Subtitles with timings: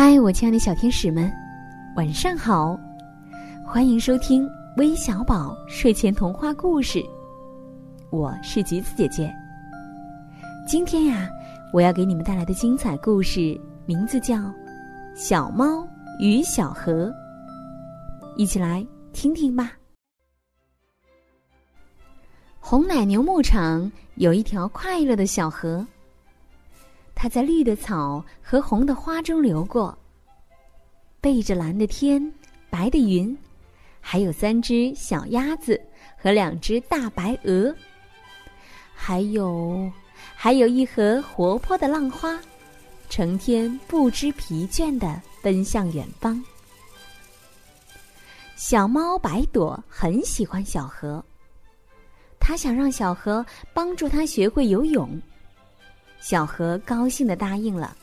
[0.00, 1.28] 嗨，我亲爱的小天使们，
[1.96, 2.78] 晚上好！
[3.66, 7.04] 欢迎收听微小宝睡前童话故事，
[8.08, 9.28] 我是橘子姐姐。
[10.68, 11.28] 今天呀，
[11.72, 14.36] 我要给你们带来的精彩故事名字叫
[15.16, 15.84] 《小猫
[16.20, 17.06] 与小河》，
[18.36, 19.72] 一起来听听吧。
[22.60, 25.84] 红奶牛牧场有一条快乐的小河。
[27.20, 29.98] 它在绿的草和红的花中流过，
[31.20, 32.32] 背着蓝的天、
[32.70, 33.36] 白的云，
[34.00, 35.80] 还有三只小鸭子
[36.16, 37.74] 和两只大白鹅，
[38.94, 39.90] 还有
[40.36, 42.38] 还有一盒活泼的浪花，
[43.10, 46.40] 成天不知疲倦的奔向远方。
[48.54, 51.24] 小猫白朵很喜欢小河，
[52.38, 55.20] 它想让小河帮助它学会游泳。
[56.20, 57.96] 小河高兴的答应了。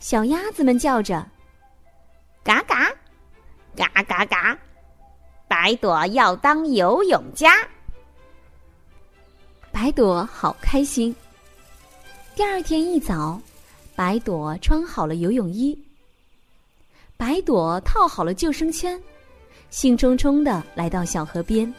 [0.00, 1.26] 小鸭子们叫着
[2.42, 2.90] ：“嘎嘎，
[3.76, 4.58] 嘎嘎嘎！”
[5.48, 7.66] 白朵要当游泳家。
[9.70, 11.14] 白朵好开心。
[12.34, 13.40] 第二天一早，
[13.94, 15.78] 白朵穿好了游泳衣，
[17.16, 19.00] 白朵套好了救生圈，
[19.70, 21.72] 兴冲冲的来到小河边。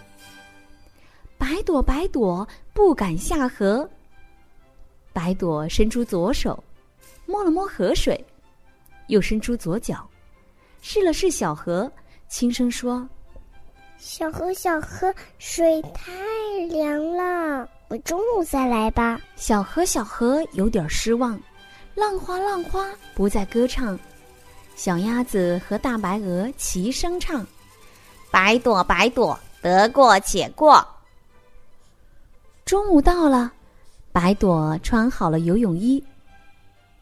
[1.37, 3.89] 白朵，白朵不敢下河。
[5.13, 6.61] 白朵伸出左手，
[7.27, 8.19] 摸了摸河水，
[9.07, 10.05] 又伸出左脚，
[10.81, 11.89] 试了试小河，
[12.27, 13.07] 轻声说
[13.97, 16.11] ：“小河，小河，水太
[16.69, 21.39] 凉了，我中午再来吧。”小河，小河有点失望，
[21.93, 23.97] 浪花，浪花不再歌唱，
[24.75, 27.45] 小鸭子和大白鹅齐声唱
[28.31, 30.85] ：“白朵，白朵，得过且过。”
[32.65, 33.53] 中午到了。
[34.13, 36.01] 白朵穿好了游泳衣，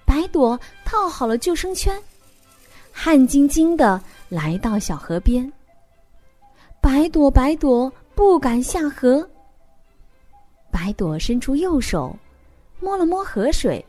[0.06, 1.94] 白朵套好了救生圈，
[2.90, 5.52] 汗津津的来到小河边。
[6.80, 9.30] 白朵，白朵不敢下河。
[10.72, 12.16] 白朵伸出右手，
[12.80, 13.86] 摸了摸河水，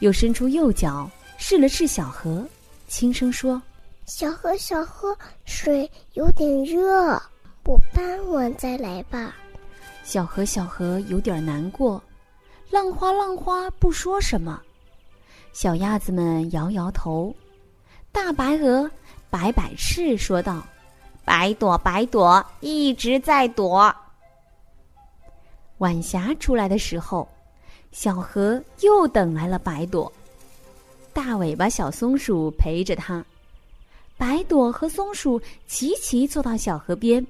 [0.00, 2.46] 又伸出右脚试了试小河，
[2.86, 3.60] 轻声说
[4.04, 7.14] ：“小河，小河，水有点热，
[7.64, 9.34] 我傍晚再来吧。”
[10.04, 12.00] 小河，小河有点难过。
[12.74, 14.60] 浪花，浪花不说什么。
[15.52, 17.32] 小鸭子们摇摇头，
[18.10, 18.90] 大白鹅
[19.30, 20.60] 摆摆翅说道
[21.24, 23.94] ：“白朵，白朵一直在躲。”
[25.78, 27.28] 晚霞出来的时候，
[27.92, 30.12] 小河又等来了白朵。
[31.12, 33.24] 大尾巴小松鼠陪着它，
[34.16, 37.24] 白朵和松鼠齐齐坐到小河边，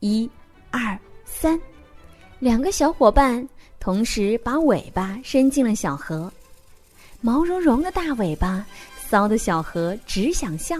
[0.00, 0.30] 一、
[0.70, 1.58] 二、三，
[2.38, 3.48] 两个小伙伴。
[3.80, 6.30] 同时把尾巴伸进了小河，
[7.22, 8.64] 毛茸茸的大尾巴
[9.08, 10.76] 骚的小河只想笑。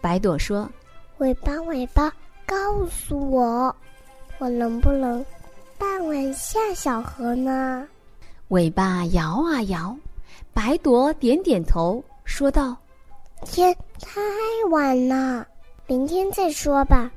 [0.00, 0.70] 白朵说
[1.18, 2.12] ：“尾巴，尾巴，
[2.46, 3.74] 告诉我，
[4.38, 5.24] 我能不能
[5.76, 7.86] 傍晚下小河呢？”
[8.48, 9.96] 尾巴摇啊摇，
[10.52, 12.76] 白朵点点头，说道
[13.44, 14.20] ：“天太
[14.70, 15.44] 晚了，
[15.88, 17.10] 明天再说吧。”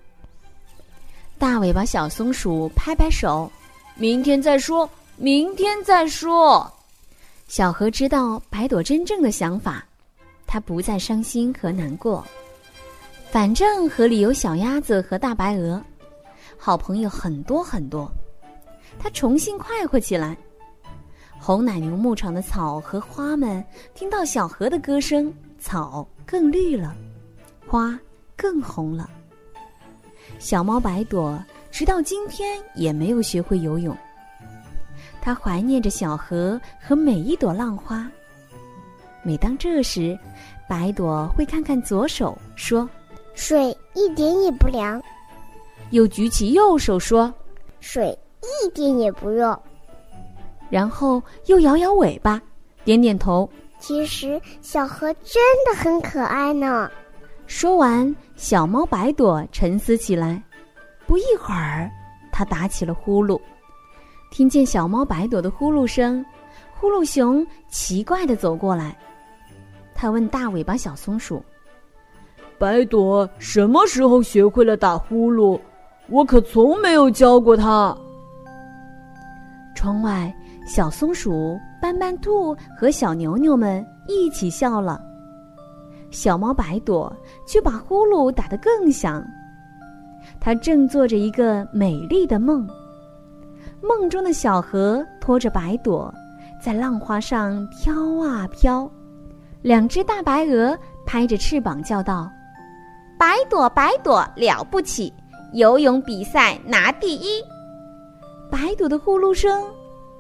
[1.38, 3.52] 大尾巴小松鼠拍拍手。
[4.00, 6.72] 明天再说，明天再说。
[7.48, 9.84] 小河知道白朵真正的想法，
[10.46, 12.24] 它不再伤心和难过。
[13.32, 15.82] 反正河里有小鸭子和大白鹅，
[16.60, 18.08] 好朋友很多很多。
[19.00, 20.38] 它重新快活起来。
[21.40, 23.66] 红奶牛牧场的草和花们
[23.96, 26.96] 听到小河的歌声，草更绿了，
[27.66, 28.00] 花
[28.36, 29.10] 更红了。
[30.38, 31.44] 小猫白朵。
[31.78, 33.96] 直到今天也没有学会游泳。
[35.22, 38.10] 他怀念着小河和每一朵浪花。
[39.22, 40.18] 每当这时，
[40.68, 42.90] 白朵会看看左手，说
[43.36, 45.00] ：“水一点也不凉。”
[45.94, 47.32] 又举起右手说
[47.80, 49.56] ：“水一点也不热。”
[50.72, 52.42] 然后又摇摇尾巴，
[52.84, 53.48] 点点头。
[53.78, 55.40] 其实小河真
[55.70, 56.90] 的很可爱呢。
[57.46, 60.42] 说完，小猫白朵沉思起来。
[61.08, 61.90] 不一会儿，
[62.32, 63.40] 他打起了呼噜。
[64.30, 66.24] 听见小猫白朵的呼噜声，
[66.78, 68.96] 呼噜熊奇怪的走过来。
[69.96, 71.42] 他问大尾巴小松鼠
[72.60, 75.60] ：“白朵什么时候学会了打呼噜？
[76.10, 77.98] 我可从没有教过它。”
[79.74, 85.02] 窗外，小松鼠、斑斑兔和小牛牛们一起笑了。
[86.12, 87.12] 小猫白朵
[87.48, 89.26] 却把呼噜打得更响。
[90.40, 92.68] 他正做着一个美丽的梦，
[93.82, 96.14] 梦中的小河拖着白朵，
[96.62, 97.94] 在浪花上飘
[98.24, 98.90] 啊飘，
[99.62, 102.30] 两只大白鹅拍着翅膀叫道
[103.18, 105.14] ：“白朵，白朵了不起，
[105.54, 107.42] 游泳比赛拿第一。”
[108.50, 109.64] 白朵的呼噜声，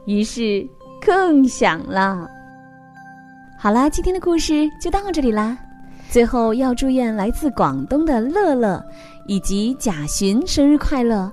[0.05, 0.67] 于是
[0.99, 2.27] 更响了。
[3.57, 5.57] 好啦，今天的故事就到这里啦。
[6.09, 8.83] 最后要祝愿来自广东的乐乐
[9.25, 11.31] 以及贾寻生日快乐，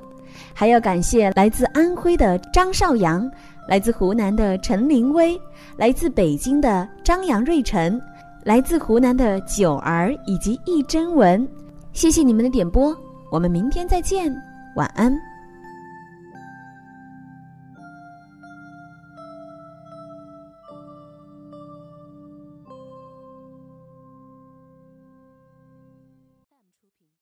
[0.53, 3.31] 还要感谢来自安徽的张少阳，
[3.69, 5.41] 来自湖南的陈林威，
[5.77, 8.01] 来自北京的张杨瑞晨，
[8.43, 11.47] 来自湖南的九儿以及易真文。
[11.93, 12.97] 谢谢你们的点播，
[13.31, 14.35] 我们明天再见，
[14.75, 15.34] 晚安。